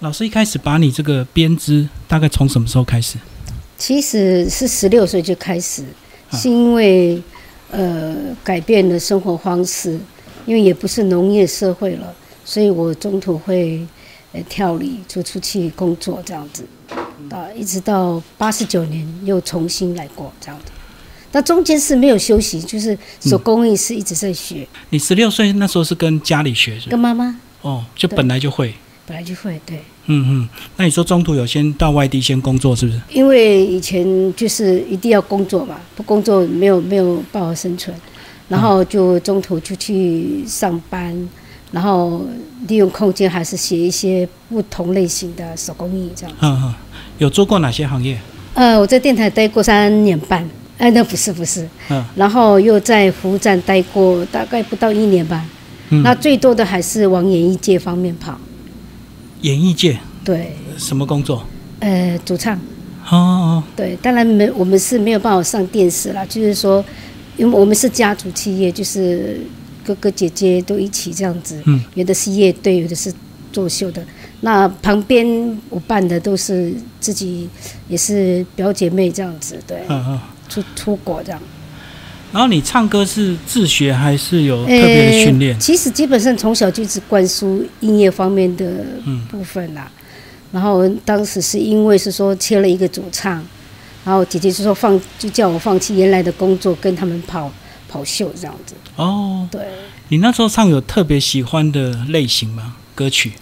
[0.00, 3.18] 老师一开始把你这个编织，大概从什么时候开始？
[3.76, 5.84] 其实是十六岁就开始，
[6.30, 7.20] 啊是因为
[7.72, 8.14] 呃
[8.44, 9.98] 改变了生活方式，
[10.46, 12.14] 因为也不是农业社会了，
[12.44, 13.84] 所以我中途会
[14.32, 16.64] 呃跳离，就出去工作这样子，
[17.30, 20.70] 啊，一直到八十九年又重新来过这样子。
[21.32, 26.90] 那中间是没有休息，就是手工艺是一直在学，你十六岁那时候是跟家里学是吧？
[26.92, 28.72] 跟妈妈哦，就本来就会。
[29.08, 29.78] 本来就会对。
[30.10, 33.00] 嗯嗯，那你说中途有先到外地先工作是不是？
[33.10, 37.94] 因为以前就是一定要工作嘛，不工作没有没有办法生存，
[38.48, 41.28] 然后就中途就去上班，
[41.72, 42.24] 然后
[42.68, 46.36] 利用空间还是写一些不同类型的手工艺这样。
[46.40, 46.74] 嗯嗯，
[47.18, 48.18] 有做过哪些行业？
[48.54, 50.48] 呃，我在电台待过三年半，
[50.78, 52.02] 哎，那不是不是，嗯。
[52.16, 55.44] 然后又在服务站待过大概不到一年吧，
[55.90, 58.40] 嗯，那最多的还是往演艺界方面跑，
[59.42, 61.44] 演艺界对，什么工作？
[61.80, 62.58] 呃，主唱。
[63.10, 66.26] 哦哦，对，当然没，我们是没有办法上电视啦。
[66.26, 66.84] 就是说，
[67.36, 69.40] 因为我们是家族企业，就是
[69.84, 71.62] 哥哥姐姐都一起这样子。
[71.64, 73.12] 嗯，有的是乐队，有的是
[73.50, 74.04] 作秀的。
[74.42, 75.26] 那旁边
[75.70, 77.48] 我办的都是自己，
[77.88, 80.20] 也是表姐妹这样子，对，嗯嗯。
[80.48, 81.40] 出出国这样。
[82.32, 85.60] 然后你唱歌是自学还是有特别的训练呃？
[85.60, 89.90] 其实基本上从小就是灌输音乐方面的嗯部分啦。
[90.50, 93.44] 然后当时是因为是说缺了一个主唱，
[94.04, 97.52] 然后姐姐就说放就叫我放弃原来的工作，跟他们跑
[97.88, 98.74] 跑秀这样子。
[98.96, 99.60] 哦，对，
[100.08, 102.76] 你那时候唱有特别喜欢的类型吗？
[102.94, 103.32] 歌曲？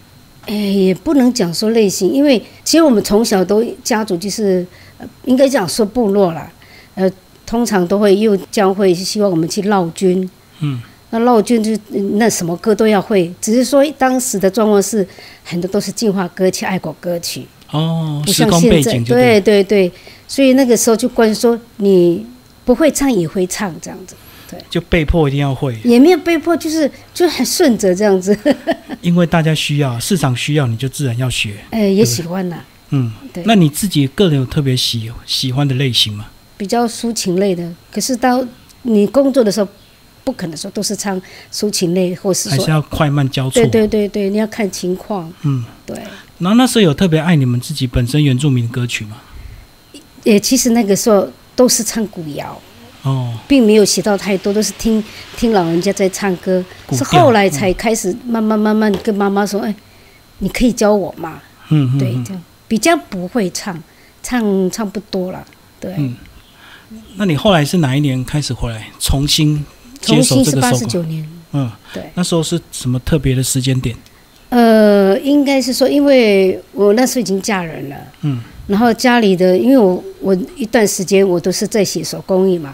[0.46, 4.66] 哎，也不能讲说类型，因为其实我们从小都家族就是，
[4.98, 6.50] 呃应该讲说部落啦，
[6.94, 7.10] 呃，
[7.46, 10.28] 通常都会又将会希望我们去绕军。
[10.60, 10.80] 嗯，
[11.10, 15.06] 那绕军就嗯那什么歌都要会，只是说当时的状况是
[15.44, 18.92] 很多都是进化歌曲、爱国歌曲，哦，不像现在。
[18.92, 19.92] 景对对对对，
[20.26, 22.26] 所以那个时候就关于说你
[22.64, 24.16] 不会唱也会唱这样子，
[24.50, 28.36] 对就被迫一定要会，也没有被迫，就是就很顺着这样子，
[29.02, 31.56] 因为大家需要，市场需要，你就自然要学。
[31.70, 32.64] 哎，也喜欢啦。
[32.90, 36.26] 嗯，对，那你自己个人有特别喜喜欢的类型吗？
[36.56, 38.44] 比较抒情类的，可是到
[38.82, 39.68] 你工作的时候，
[40.24, 41.20] 不可能说都是唱
[41.52, 43.54] 抒情类，或是还是，要快慢交错？
[43.54, 45.96] 对对对对，你要看情况，嗯，对。
[46.38, 49.16] 然后那时候有特别爱你们自己本身原住民歌曲吗？
[50.24, 52.60] 也其实那个时候都是唱古谣，
[53.02, 55.02] 哦，并没有写到太多，都是听
[55.36, 59.74] 听老人家在唱歌，是后来才开始慢慢慢慢跟妈妈说，哎，
[60.38, 61.40] 你可以教我嘛？
[61.70, 63.80] 嗯嗯，对，嗯这样比较不会唱，
[64.22, 65.46] 唱唱不多了，
[65.78, 65.94] 对。
[65.96, 66.16] 嗯
[67.16, 69.56] 那你后来是哪一年开始回来重新
[70.00, 70.78] 接重手新是八这个手工？
[70.78, 72.10] 十九年，嗯，对。
[72.14, 73.96] 那时候是什么特别的时间点？
[74.48, 82.72] 呃，应该是说，因为我那时候已经嫁人了，嗯，然后家里的，因为我我一段时间我都是在写手工艺嘛，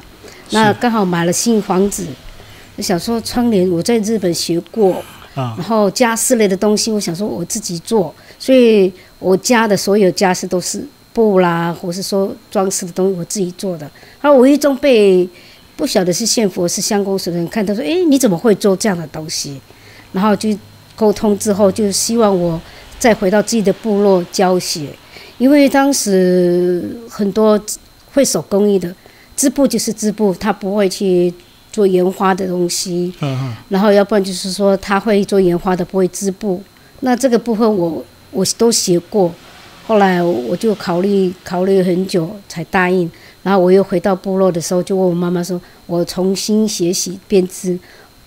[0.51, 2.07] 那刚好买了新房子，
[2.77, 5.03] 我想说窗帘我在日本学过，
[5.35, 13.91] 啊然后家饰类的东西，我想说我自己做，所以我家的所有家饰都是布啦，或是说装饰的东西我自己做的。
[14.21, 15.29] 然后无意中被
[15.77, 19.61] 不晓得是县府是乡公所的人看到说，诶，你怎么会做这样的东西？
[20.13, 20.49] 然后就
[20.95, 22.61] 沟通之后，就希望我
[22.99, 24.89] 再回到自己的部落教学，
[25.39, 27.59] 因为当时很多
[28.13, 28.95] 会手工艺的
[29.35, 31.33] 织布就是织布，他不会去
[31.73, 33.13] 做研花的东西。
[33.21, 36.63] 嗯嗯然后要不然就是说他会做研花的，不会织布。
[37.01, 39.33] 那这个部分我我都学过，
[39.87, 43.11] 后来我就考虑考虑很久才答应。
[43.43, 47.77] 然后我又回到部落的时候，就问我妈妈说：“我重新学习编织，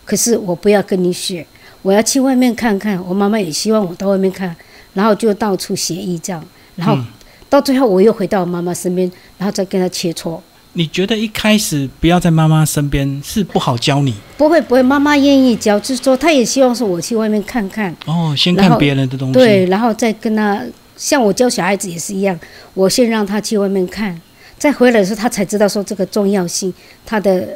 [0.03, 1.45] 可是我不要跟你学，
[1.81, 4.53] 我要去外面看看。”我妈妈也希望我到外面看，
[4.93, 6.43] 然后就到处协议这样。
[6.75, 7.05] 然后嗯
[7.47, 10.37] 到最后我又回到我妈妈身边，然后再跟她切磋。
[10.73, 17.95] 你觉得一开始不要在妈妈身边是不好教你不会不会，妈妈愿意教，就是说她也希望说我去外面看看。
[18.05, 19.33] 哦，先看别人的东西。
[19.33, 20.61] 对，然后再跟他，
[21.05, 22.35] 像我教小孩子也是一样，
[22.73, 24.19] 我先让他去外面看，
[24.57, 26.73] 再回来的时候他才知道说这个重要性，
[27.05, 27.47] 他的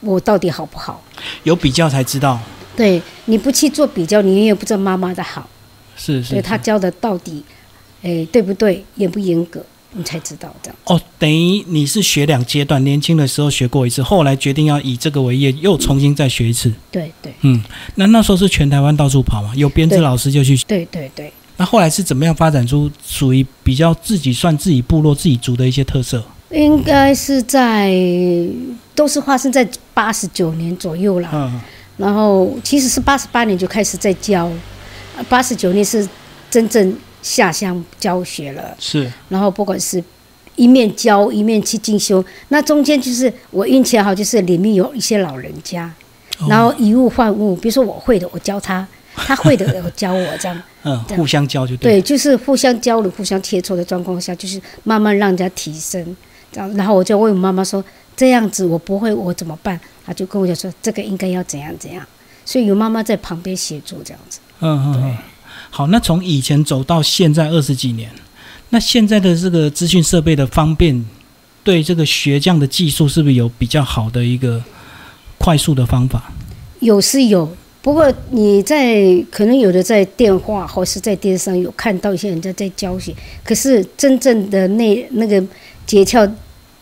[0.00, 1.02] 我到底好不好？
[1.42, 2.38] 有比较才知道。
[2.76, 5.48] 对，你不去做比较，你永远不知道妈妈的好，
[5.96, 7.42] 是是是对他教的到底，
[8.02, 10.76] 诶对不对，严不严格，你才知道这样。
[10.84, 16.70] 哦，等于你是学两阶段，年轻的时候学过一次，后来决定要以这个为业，又重新再学一次。
[16.92, 17.64] 对对嗯，
[17.94, 20.54] 那那时候是全台湾到处跑嘛，有编制老师就去。
[20.66, 26.24] 对对对，那后来是怎么样发展出属于比较自己算自己部落自己族的一些特色？
[26.50, 27.92] 应该是在
[28.94, 31.28] 都是发生在八十九年左右啦。
[31.32, 31.60] 嗯，
[31.98, 34.50] 然后其实是八十八年就开始在教，
[35.28, 36.08] 八十九年是
[36.48, 40.02] 真正下乡教学了，是然后不管是
[40.56, 45.92] 一面教一面去进修，那中间就是我运气好，就是里面有一些老人家，
[46.48, 48.86] 然后以物换物，比如说我会的我教他，
[49.18, 50.62] 他会的我教我这样。
[50.84, 52.00] 嗯，互相教就对。
[52.00, 56.16] 对，就是互相交流、互相切磋的状况下，就是慢慢让人家提升。
[56.50, 57.84] 这样，然后我就问我妈妈说
[58.16, 62.04] ：“这样子我不会，我怎么办？”她就跟我讲说：“这个应该要怎样怎样。”
[62.46, 64.38] 所以有妈妈在旁边协助这样子。
[64.60, 65.18] 嗯嗯嗯。
[65.70, 68.10] 好，那从以前走到现在二十几年，
[68.70, 71.04] 那现在的这个资讯设备的方便，
[71.62, 74.62] 对这个学匠的技术是不是有比较好的一个
[75.36, 76.32] 快速的方法？
[76.80, 83.14] 有是有，不过你在可能有的在电话或是在电视上有看到一些人家在教学，
[83.44, 85.42] 可是真正的那那个
[85.86, 86.30] 诀窍，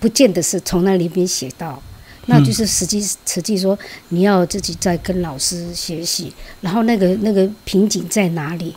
[0.00, 1.80] 不见得是从那里面写到。
[2.28, 3.78] 那就是实际实际说，
[4.08, 8.74] 你要自己在跟老师学习，然后那个那个瓶颈在哪里，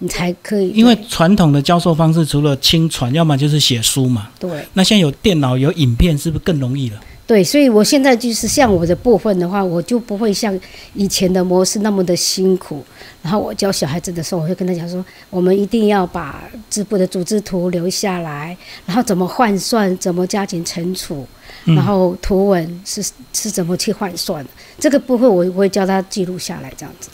[0.00, 0.68] 你才可以。
[0.72, 4.28] 因为传统的教授方式，除了亲传，要么就是写书嘛。
[4.38, 7.00] 对那现在有电脑、有影片，是不是更容易了？
[7.30, 10.52] 对，所以我现在就是像我的部分的话，我就不会像
[10.94, 12.84] 以前的模式那么的辛苦。
[13.22, 21.24] 然后我教小孩子的时候，我会跟他讲说，我们一定要把织布的组织图留下来，然后怎么换算，怎么加减乘除，
[21.66, 23.00] 嗯然后图文是
[23.32, 24.50] 是怎么去换算的，
[24.80, 27.10] 这个部分我我会教他记录下来，这样子。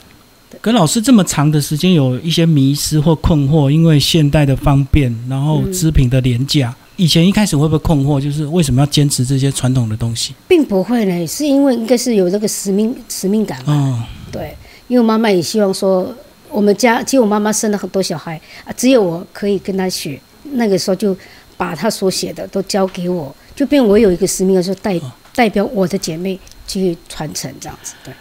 [0.59, 6.75] 跟老师这么长的时间，有一些迷失或困惑，因为现代的方便，然后嗯织品的廉价。
[6.97, 10.33] 以前一开始会不会困惑，就是为什么要坚持这些传统的东西？
[10.47, 13.73] 并不会呢，是因为应该是有这个使命使命感嘛。
[13.73, 14.55] 哦，对，
[14.87, 16.11] 因为妈妈也希望说，
[16.49, 18.35] 我们家其实我妈妈生了很多小孩
[18.65, 20.19] 啊，只有我可以跟她学。
[20.53, 21.15] 那个时候就
[21.55, 24.99] 把她所写的都交给我，就变我有一个使命，说代
[25.35, 27.93] 代表我的姐妹去传承这样子。
[28.03, 28.13] 对，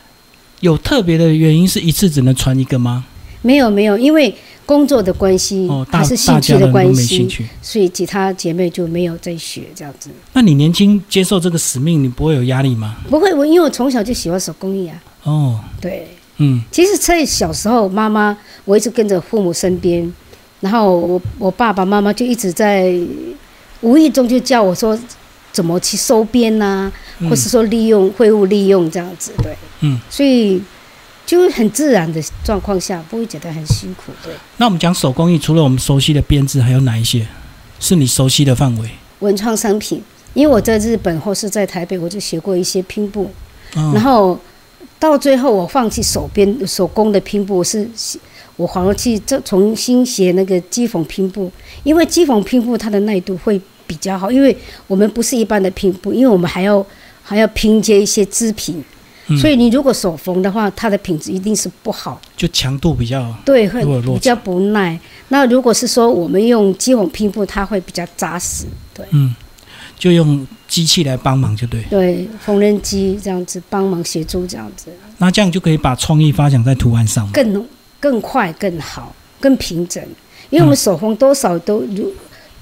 [0.61, 3.06] 有特别的原因是一次只能传一个吗？
[3.43, 4.34] 没有没有，因为
[4.66, 7.28] 工作的关系，哦，还是兴趣的关系，
[7.62, 10.10] 所以其他姐妹就没有再学这样子。
[10.32, 12.96] 那你年轻接受这个使命，你不会有压力吗？
[13.08, 15.00] 不会，我因为我从小就喜欢手工艺啊。
[15.22, 16.08] 哦，对，
[16.38, 20.12] 嗯，其实在小时候，妈妈我一直跟着父母身边，
[20.60, 22.92] 然后我我爸爸妈妈就一直在
[23.80, 24.98] 无意中就教我说
[25.52, 27.30] 怎么去收编呐、嗯。
[27.30, 30.60] 或是说利用会物利用这样子，对，嗯，所以
[31.26, 34.32] 就很自然的状况下，不会觉得很辛苦，对。
[34.58, 37.26] 那我们讲手工艺，除了我们熟悉的编织，还有哪一些
[37.81, 38.88] 是你熟悉的范围？
[39.19, 40.00] 文创商品，
[40.34, 43.31] 因为我在日本或是在台北，我就学过一些拼布，
[43.75, 44.38] 嗯然后
[44.99, 47.88] 到最后我放弃手编手工的拼布，是
[48.56, 51.50] 我反而去这重新学那个机缝拼布，
[51.82, 54.56] 因为机缝拼布它的耐度会比较好，因为
[54.87, 56.84] 我们不是一般的拼布，因为我们还要
[57.22, 58.82] 还要拼接一些织品，
[59.28, 64.99] 嗯所以你如果手缝的话，它的品质一定是不好，就强度比较对，会比较不耐。
[65.28, 69.05] 那如果是说我们用机缝拼布，它会比较扎实，对。
[69.11, 69.34] 嗯，
[69.99, 71.82] 就用机器来帮忙就对。
[71.90, 77.29] 对，缝纫机这样子帮忙协助，这样子那这样就可以把创意发展在图案上。
[77.32, 77.67] 更
[77.99, 80.02] 更快、更好、更平整。
[80.50, 82.06] 因为我们手缝多少都有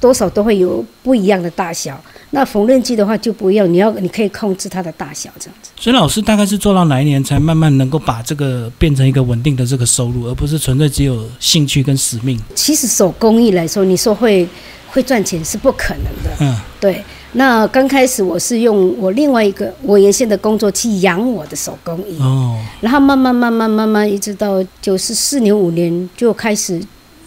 [0.01, 2.03] 多少都会有不一样的大小，
[2.35, 5.71] 那缝纫机的话就不一样，你要你可以控制它的大小这样子。
[5.77, 12.39] 所以老师大概是做到哪一年才慢慢能够把这个变成一个稳定的这个收入，而不是纯粹只有兴趣跟使命。
[12.55, 14.47] 其实手工艺来说，你说会
[14.89, 16.31] 会赚钱是不可能的。
[16.41, 26.79] 嗯对，那刚开始我是用我另外一个我原先的工作去养我的手工艺，哦，然后慢慢慢慢慢慢，一直到九十四年五年就开始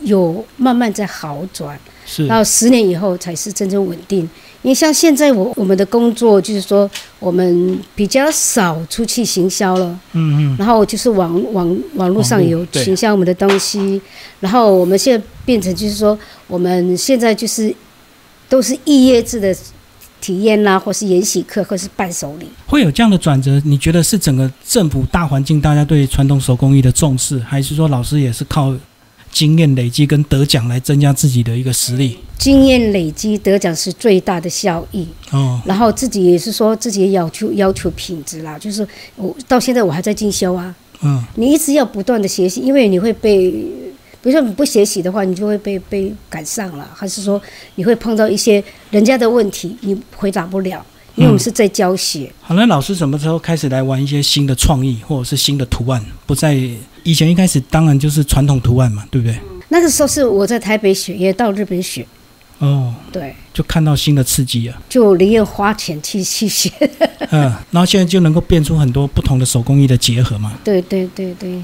[0.02, 4.30] 有慢慢在好转，是然后十年以后才是真正稳定。
[4.64, 14.02] 因为像现在我我们的工作就是说，我们比较少出去行销了，嗯嗯然后就是网网网络上有对行销我们的东西，
[14.40, 17.74] 然后我们现在变成就是说，我们现在就是
[18.50, 19.56] 都是异业制的
[20.20, 22.48] 体验啦，或是研习课，或是伴手礼。
[22.66, 23.62] 会有这样的转折？
[23.64, 28.76] 你觉得是整个政府大环境大家对传统手工艺的重视，还是说老师也是靠
[29.32, 32.18] 经验累积跟得奖来增加自己的一个实力？
[32.38, 35.08] 经验累积得奖是最大的效益。
[35.32, 43.52] 哦，然后自己也是说自己要求要求品质啦，就是我到现在我还在进修啊，嗯你一直要不断的学习，因为你会被，
[44.22, 47.42] 比如说你不学习的话，你就会被被赶上了，还是说
[47.76, 50.86] 你会碰到一些人家的问题，你回答不了，
[51.18, 52.32] 因为我们是在教学。
[52.42, 56.02] 好，那老师什么时候开始来玩一些新的创意或者是新的图案？
[56.28, 56.56] 不在
[57.04, 59.36] 以前一开始当然就是传统图案嘛，对不对？
[59.70, 62.06] 那个时候是我在台北学，也到日本学，
[62.60, 66.72] 哦，对，就看到新的刺激啊，就宁愿花钱去 去学。
[67.32, 70.54] 嗯，然后现在就能够变出很多不同的手工艺的结合嘛。
[70.64, 71.60] 对对对对，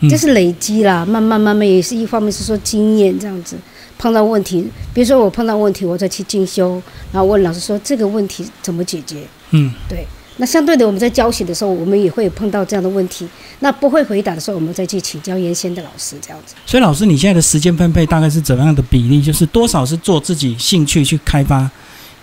[0.00, 3.56] 嗯这是累积啦，慢慢慢慢也是一方面是说经验这样子。
[3.98, 6.80] 碰到问题，比如说我碰到问题，我再去进修，
[7.12, 9.22] 然后问老师说这个问题怎么解决。
[9.50, 10.06] 嗯，对
[10.40, 13.28] 那相对的，我们在教学的时候，我们也会碰到这样的问题。
[13.58, 16.54] 那不会回答的时候，我们再去请教原先的老师，这样子。
[16.64, 19.20] 所以老师，你现在的时间分配大概是怎么样的比例？
[19.20, 21.68] 就是多少是做自己兴趣去开发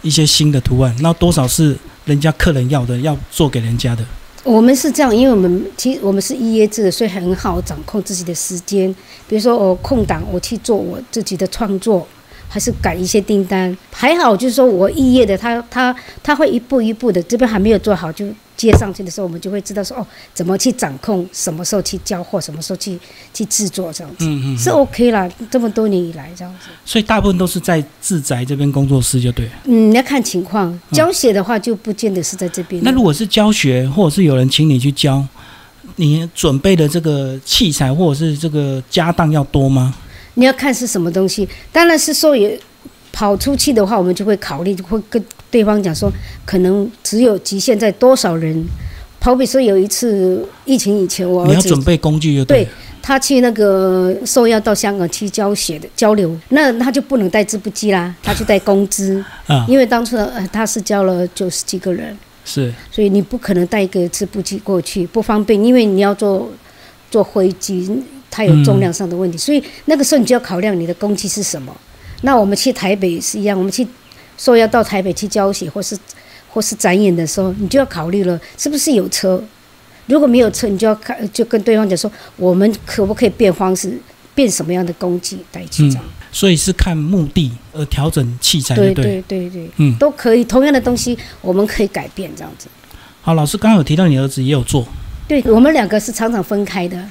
[0.02, 4.06] 一些新的图案，那多少是人家客人要的，要做给人家的？
[4.46, 8.96] 我们是这样，因为我们其实我们是一业制的，所以很好掌控自己的时间。
[9.28, 12.08] 比如说我空档，我去做我自己的创作，
[12.56, 13.78] 还是赶一些订单。
[13.92, 15.94] 还好就是说我异业的，他他
[16.24, 22.98] 他会一步一步的，这边还没有做好就接上去的时候，我们就会知道说哦，怎么去掌控，什么时候去交货，什么时候去
[23.34, 24.24] 去制作这样子。
[24.26, 26.70] 嗯嗯，是 OK 啦，这么多年以来这样子。
[26.86, 29.52] 所以大部分都是在自宅这边工作室就对了。
[29.66, 30.80] 嗯，要看情况。
[30.94, 32.82] 教学的话就不见得是在这边。
[32.86, 35.22] 那如果是教学，或者是有人请你去教，
[35.98, 39.94] 你准备的这个器材或者是这个家当要多吗？
[40.36, 42.58] 你要看是什么东西，当然是说也
[43.12, 46.12] 跑出去的话，我们就会考虑，会跟对方讲说，
[46.46, 48.66] 可能只有局限在多少人。
[49.20, 52.70] 好比说有一次疫情以前，你要准备工具就对了。
[53.02, 66.52] 他去那个受邀到香港去教学的交流，那他就不能带织布机啦，他就带工资， 啊，因为当初呃他是教了九十几个人，是所以你不可能带一个织布机过去，不方便，因为你要坐
[67.10, 68.04] 坐飞机，
[68.36, 71.74] 它有重量上的问题，所以那个时候你就要考量你的工具是什么。
[72.24, 73.88] 那我们去台北是一样，我们去
[74.38, 75.98] 说要到台北去教学或是
[76.50, 79.42] 或是展演的时候，你就要考虑了是不是有车。
[80.08, 83.98] 如果没有车，你就要看，就跟对方讲说，我们可不可以变方式，
[84.34, 86.04] 变什么样的工具带去这样。
[86.34, 90.44] 所以是看目的而调整器材，对对对对对，嗯，都可以。
[90.44, 92.68] 同样的东西，我们可以改变这样子。
[93.22, 94.86] 好，老师刚刚有提到你儿子也有做，
[95.28, 97.02] 对我们两个是常常分开的。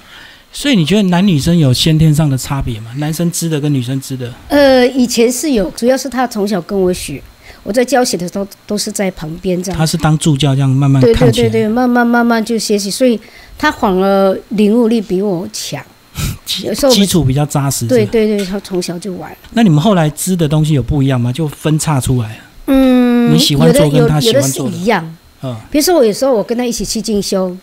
[0.57, 2.93] 所以你觉得男女生有先天上的差别吗？
[2.99, 4.33] 男生织的跟女生织的？
[4.49, 7.21] 呃，以前是有，主要是他从小跟我学，
[7.65, 9.77] 我在教学的时候都是在旁边这样。
[9.77, 13.19] 他是当助教这样慢慢对对对对，慢慢慢慢就学习，所以
[13.59, 15.85] 他反而领悟力比我强。
[16.47, 17.89] 基有时候基础比较扎实。
[17.89, 19.37] 对对对，他从小就玩。
[19.55, 21.33] 那你们后来织的东西有不一样吗？
[21.33, 22.39] 就分叉出来了。
[22.67, 25.17] 嗯，你喜欢做跟他喜欢做的一样。
[25.43, 27.55] 嗯，比如说我有时候我跟他一起去进修，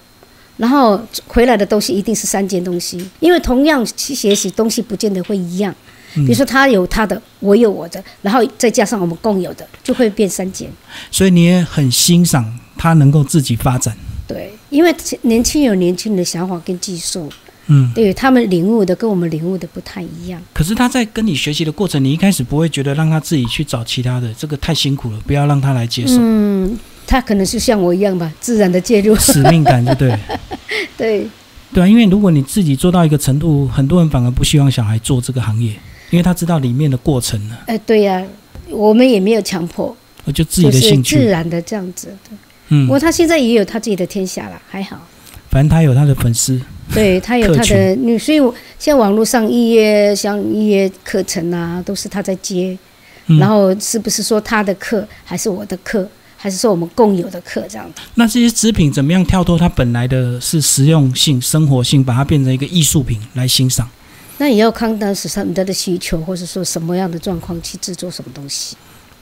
[0.58, 5.74] 然后回来的东西一定是三件东西，因为同样去学习东西不见得会一样。
[6.16, 10.70] 嗯比如说他有他的，我有我的，然后再加上我们共有的，就会变三件。
[11.10, 13.96] 所以你也很欣赏他能够自己发展。
[14.28, 17.32] 对，因为年轻有年轻的想法跟技术，
[17.68, 20.42] 嗯，对他们领悟的跟我们领悟的不太一样。
[20.54, 29.16] 可是他在跟你学习的过程，你一开始不会觉得让他自己去找其他的，这个太辛苦了，不要让他来接受，嗯，他可能是像我一样吧，自然的介入。
[29.16, 30.20] 使命感就对了。
[30.98, 31.28] 对，
[31.74, 35.72] 对啊，因为如果你自己做到一个程度，很多人反而不希望小孩做这个行业，
[36.10, 38.24] 因为他知道里面的过程呢，哎、对呀、
[38.70, 42.08] 我们也没有强迫，我就自己的兴趣，自然的这样子。
[42.28, 42.38] 对
[42.70, 44.98] 嗯不，过他现在也有他自己的天下了，还好。
[45.50, 46.62] 反正他有他的粉丝，
[46.94, 52.78] 对他有他的女，所以我像网络上预约像预约课程啊，都是他在接。
[53.28, 56.10] 嗯然后是不是说他的课，还是我的课，
[56.44, 58.02] 还是说我们共有的课这样子？
[58.16, 63.88] 那这些织品怎么样跳脱它本来的是实用性、生活性，把它变成一个艺术品来欣赏？
[64.40, 68.76] 那也要看当时他们的需求，或者说什么样的状况去制作什么东西。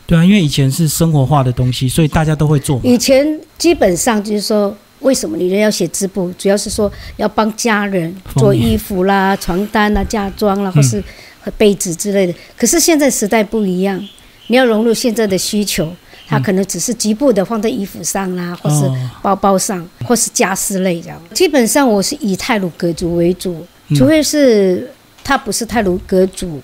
[0.08, 2.80] 对啊，因为以前是生活化的东西，所以大家都会做。
[2.86, 6.34] 以前基本上就是说，为什么女人要写织布？
[6.38, 11.04] 主要是说要帮家人做衣服啦、床单啦、嫁妆啦，或是
[11.42, 12.34] 和被子之类的。
[12.58, 14.02] 可是现在时代不一样，
[14.48, 15.94] 你要融入现在的需求，
[16.30, 21.20] 它可能只是局部的放在衣服上啦，或是哦，包包上，或是家私类这样。
[21.34, 24.90] 基本上我是以泰鲁格族为主，嗯除非是
[25.24, 26.62] 它不是泰鲁格族。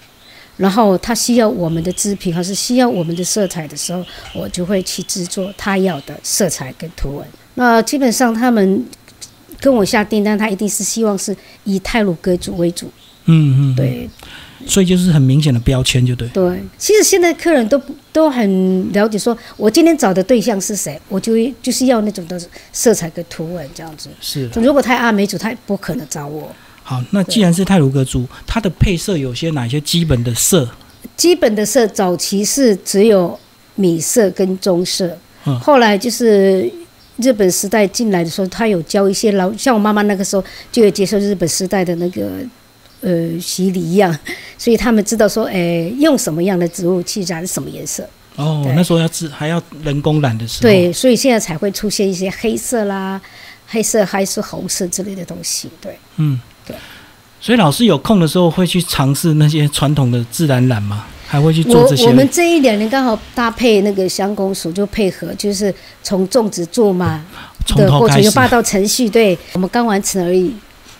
[0.57, 4.01] 然后他需要我们的织品，还是需要我们的色彩的时候，
[4.33, 7.27] 我就会去制作他要的色彩跟图文。
[7.55, 8.85] 那基本上他们
[9.59, 12.89] 跟我下订单，他一定是希望是以泰鲁格族为主。
[13.25, 14.09] 嗯嗯，，对
[14.65, 16.27] 所以就是很明显的标签，就对。
[16.29, 17.81] 对，其实现在客人都
[18.13, 24.09] 都很了解说，我今天找的对象是谁，我就就是要那种的色彩跟图文这样子。
[24.21, 26.49] 是如果太阿美族，他也不可能找我。
[26.83, 30.69] 好，那既然是泰鲁格族，它的配色有些哪些基本的色？
[31.17, 33.37] 基本的色早期是只有
[33.75, 36.69] 米色跟棕色，嗯后来就是
[37.17, 42.29] 日本时代进来的时候，他有教一些老，像我妈妈那个时候就有接受日本时代的那个
[43.05, 44.17] 呃洗礼一样，
[44.57, 48.03] 所以他们知道说，哎，用什么样的植物去染什么颜色。
[48.35, 53.21] 哦，那时候要自还要人工染的时候，对，所以现在才会出现一些黑色啦、
[53.67, 55.69] 黑色还是红色之类的东西。
[55.79, 56.75] 对，嗯对。
[57.39, 61.05] 所以老师有空的时候会去尝试那些传统的自然染吗？
[61.27, 62.05] 还会去做我这些？
[62.07, 67.23] 我们这一两年刚好搭配那个乡公所，就配合，就是从种植做嘛
[67.75, 70.53] 的过程，有霸道程序，对我们刚完成而已。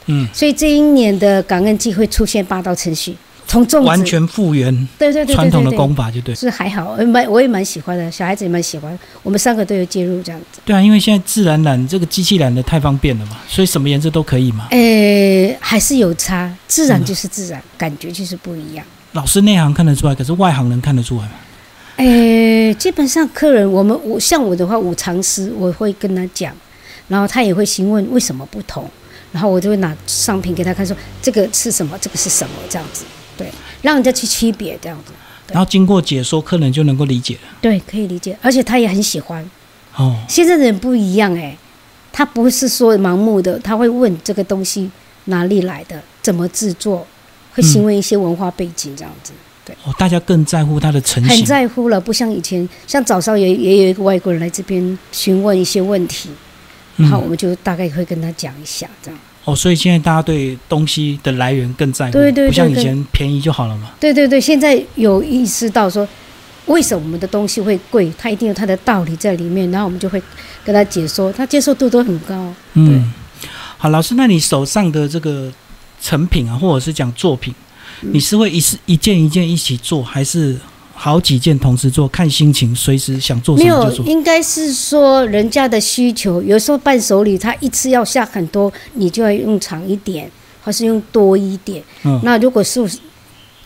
[0.08, 3.16] 嗯，所以这一年的感恩季会出现八道程序，
[3.48, 6.34] 从完全复原对对对对传统的功法，就对。
[6.36, 10.60] 是还好，蛮我也蛮喜欢的，小孩子也蛮喜欢，我们三个都有介入这样子。
[10.66, 14.68] 对啊，因为现在自然染这个机器染的太方便了嘛，所以什么颜色都可以嘛。
[14.72, 18.86] 呃，还是有差，自然嗯就是自然，感觉就是不一样。
[19.14, 21.32] 老师内行看得出来，可是外行能看得出来吗？
[21.98, 26.54] 呃，基本上客人，我们我像我的话，五常师我会跟他讲，
[27.08, 28.84] 然后他也会询问为什么不同，
[29.36, 33.04] 然后我就会拿商品给他看，说这个是什么，这个是什么，这样子，
[33.38, 33.52] 对，
[33.82, 35.12] 让人家去区别这样子，
[35.52, 37.42] 然后经过解说，客人就能够理解了。
[37.60, 39.46] 对，可以理解，而且他也很喜欢。
[39.98, 41.58] 哦，现在的人不一样哎、
[42.14, 44.90] 他不是说盲目的，他会问这个东西
[45.26, 47.06] 哪里来的，怎么制作，
[47.54, 49.34] 会询问一些文化背景这样子。
[49.66, 51.44] 对哦，大家更在乎它的成很。
[51.44, 56.30] 在乎了，不像以前，像早上也也有一个外国人来这边询问一些问题，
[56.98, 59.20] 然后我嗯，们就大概会跟他讲一下，这样。
[59.46, 63.92] 哦，所以现在大家对东西的来源更在乎，对对对不像以前便宜就好了嘛。
[64.00, 66.08] 对对对，现在有意识到说，
[66.66, 70.22] 为什么我们的东西会贵，它一定有它的道理在里面，然后我们就会
[70.64, 72.52] 跟他解说，他接受度都很高。
[72.74, 73.14] 嗯，
[73.78, 75.52] 好，老师，那你手上的这个
[76.02, 77.54] 成品啊，或者是讲作品，
[78.02, 80.58] 嗯你是会一次一件一件一起做，还是
[80.98, 82.08] 好几件同时做？
[82.08, 84.06] 看心情，随时想做什没有么就，做。
[84.06, 90.32] 应该是说人家的需求，有时候伴手礼他一次要下很多，你就要用长一点，
[90.64, 91.84] 或是用多一点。
[92.04, 92.82] 嗯，那如果是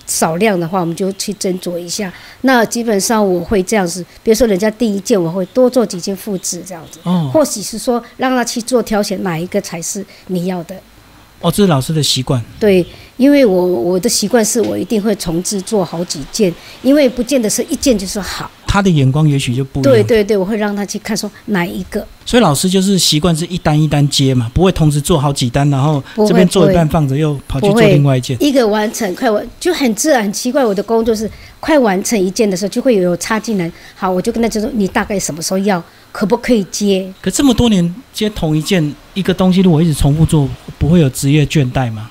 [0.08, 2.12] 少量的话，我们就去斟酌一下。
[2.42, 10.76] 那基本上我会这样子，比如说人家第一件，我会多做几件复制这样子，哦或许是说让他去做挑选哪一个才是你要的。
[11.42, 12.44] 哦，这是老师的习惯。
[12.60, 12.86] 对，
[13.20, 18.50] 因为我我的习惯是我一定会重制做好几件，因为不见得是一件就是好。
[18.66, 19.92] 他的眼光也许就不一样。
[19.92, 22.06] 对对对，我会让他去看说哪一个。
[22.26, 28.38] 所以老师就是习惯是一单一单接嘛，不会同时做好几单，然后这边做一半放着，又跑去做另外一件。
[28.40, 30.64] 一个完成快完就很自然，很奇怪。
[30.64, 31.30] 我的工作是
[31.60, 33.70] 快完成一件的时候，就会有插进来。
[33.96, 37.12] 好，我就跟他就说，你大概什么时候要，可不可以接？
[37.20, 42.10] 可这么多年接同一件一个东西，如果一直重复做，不会有职业倦怠吗？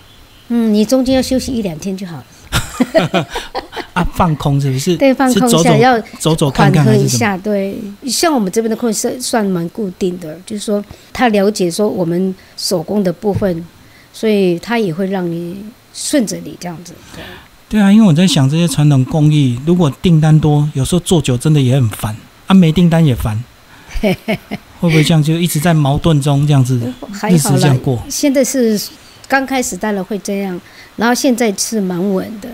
[0.48, 3.26] 嗯，你中间要休息一两天就好了，
[3.92, 4.96] 啊，放空是不是？
[4.96, 7.06] 对，放空一下，要走走看缓和一？
[7.06, 7.36] 下。
[7.36, 10.82] 对，像我们这边的客人是算蛮固定的，就是说
[11.12, 13.64] 他了解说我们手工的部分，
[14.12, 16.94] 所以他也会让你顺着你这样子。
[17.14, 17.22] 对
[17.68, 23.42] 对啊，因为我在想这些传统工艺，如果订单多，有时候做久真的也很烦啊，没订单也烦。
[24.80, 26.76] 会不会这样就一直在矛盾中这样子
[27.28, 28.00] 日子这样，过？
[28.08, 28.80] 现在是
[29.28, 30.58] 刚开始当然会这样，
[30.96, 32.48] 然后现在是蛮稳的。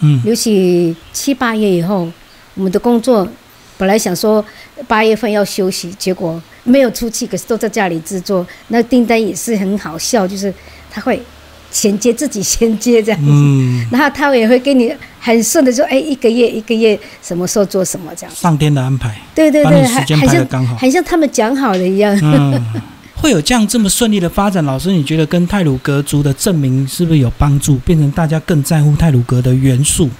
[0.00, 2.08] 嗯，尤其七八月以后，
[2.54, 3.28] 我们的工作
[3.76, 4.44] 本来想说
[4.86, 8.46] 八月份要休息，结果没有出去，可是都在家里制作。
[8.68, 10.52] 那订单也是很好笑，就是
[10.90, 11.20] 他会
[11.70, 18.34] 衔接自己衔接这样子，嗯，然后他也会给你很顺的说，哎，一个月一个月什么时候做什么这样。
[18.34, 20.76] 上天的安排，对对对，还还像排的刚好。
[20.76, 22.18] 很像他们讲好的一样。
[22.22, 22.82] 嗯，
[23.22, 30.10] 会有这样这么顺利的发展，老师，你觉得跟泰鲁格族的证明是不是有帮助，变成大家更在乎泰鲁格的元素，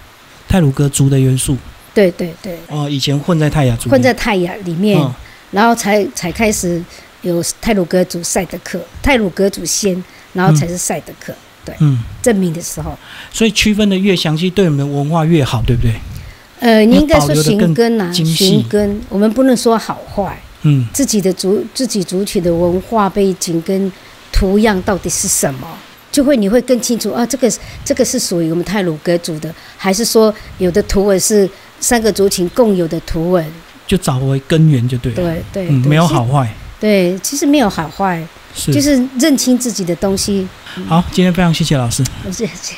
[0.49, 1.57] 泰鲁格族的元素？
[1.93, 5.13] 对对对，哦，以前混在泰雅族，混在泰雅里面，嗯
[5.51, 6.81] 然后才才开始
[7.23, 11.35] 有泰鲁格族赛德克，泰鲁格族先，然后才是赛德克。
[11.81, 12.97] 嗯，证明的时候，
[13.33, 15.95] 所以区分的越详细，对我们的文化越好，对不对？
[16.61, 23.91] 呃，你应该说寻根啊，寻根，我们不能说好坏，嗯，自己的族自己族群的文化背景跟
[24.33, 25.69] 图样到底是什么，
[26.11, 27.53] 就会你会更清楚啊，这个
[27.85, 31.49] 这个是属于我们泰鲁格族的，还是说有的图文是
[31.81, 33.45] 三个族群共有的图文？
[33.87, 35.17] 就找回根源就对了。
[35.17, 36.49] 对对没有好坏，
[36.81, 40.47] 对，其实没有好坏，是就是认清自己的东西。
[40.87, 41.03] 好。
[41.13, 42.03] 今天非常谢谢老师。
[42.31, 42.77] 谢谢。